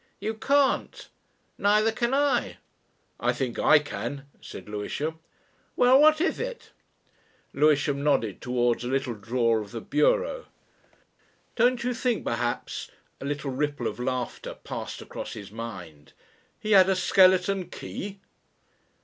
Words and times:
You 0.19 0.33
can't. 0.33 1.09
Neither 1.59 1.91
can 1.91 2.11
I." 2.11 2.57
"I 3.19 3.31
think 3.33 3.59
I 3.59 3.77
can," 3.77 4.27
said 4.41 4.67
Lewisham. 4.67 5.19
"Well 5.75 6.01
what 6.01 6.19
is 6.19 6.39
it?" 6.39 6.71
Lewisham 7.53 8.03
nodded 8.03 8.41
towards 8.41 8.83
a 8.83 8.87
little 8.87 9.13
drawer 9.13 9.59
of 9.61 9.69
the 9.69 9.79
bureau. 9.79 10.47
"Don't 11.55 11.83
you 11.83 11.93
think 11.93 12.25
perhaps" 12.25 12.89
a 13.19 13.25
little 13.25 13.51
ripple 13.51 13.85
of 13.85 13.99
laughter 13.99 14.55
passed 14.63 15.03
across 15.03 15.33
his 15.33 15.51
mind 15.51 16.13
"he 16.59 16.71
had 16.71 16.89
a 16.89 16.95
skeleton 16.95 17.69
key?" 17.69 18.21